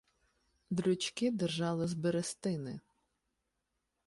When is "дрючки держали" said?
0.69-1.87